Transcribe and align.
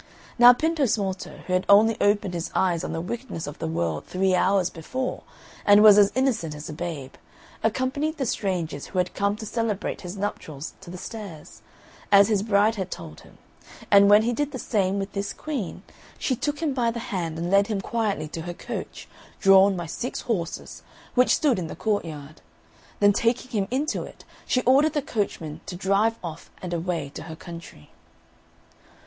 Now 0.39 0.51
Pintosmalto, 0.51 1.43
who 1.45 1.53
had 1.53 1.63
only 1.69 1.95
opened 2.01 2.33
his 2.33 2.49
eyes 2.55 2.83
on 2.83 2.91
the 2.91 2.99
wickedness 2.99 3.45
of 3.45 3.59
the 3.59 3.67
world 3.67 4.07
three 4.07 4.33
hours 4.33 4.71
before, 4.71 5.21
and 5.63 5.83
was 5.83 5.99
as 5.99 6.11
innocent 6.15 6.55
as 6.55 6.67
a 6.67 6.73
babe, 6.73 7.13
accompanied 7.63 8.17
the 8.17 8.25
strangers 8.25 8.87
who 8.87 8.97
had 8.97 9.13
come 9.13 9.35
to 9.35 9.45
celebrate 9.45 10.01
his 10.01 10.17
nuptials 10.17 10.73
to 10.81 10.89
the 10.89 10.97
stairs, 10.97 11.61
as 12.11 12.29
his 12.29 12.41
bride 12.41 12.77
had 12.77 12.89
told 12.89 13.19
him; 13.21 13.37
and 13.91 14.09
when 14.09 14.23
he 14.23 14.33
did 14.33 14.51
the 14.53 14.57
same 14.57 14.97
with 14.97 15.11
this 15.11 15.33
Queen, 15.33 15.83
she 16.17 16.35
took 16.35 16.61
him 16.63 16.73
by 16.73 16.89
the 16.89 17.13
hand 17.13 17.37
and 17.37 17.51
led 17.51 17.67
him 17.67 17.79
quietly 17.79 18.27
to 18.27 18.41
her 18.41 18.55
coach, 18.55 19.07
drawn 19.39 19.77
by 19.77 19.85
six 19.85 20.21
horses, 20.21 20.81
which 21.13 21.35
stood 21.35 21.59
in 21.59 21.67
the 21.67 21.75
courtyard; 21.75 22.41
then 22.99 23.13
taking 23.13 23.51
him 23.51 23.67
into 23.69 24.01
it, 24.01 24.25
she 24.47 24.63
ordered 24.63 24.93
the 24.93 25.01
coachman 25.03 25.61
to 25.67 25.75
drive 25.75 26.15
off 26.23 26.49
and 26.59 26.73
away 26.73 27.11
to 27.13 27.21
her 27.21 27.35
country. 27.35 27.91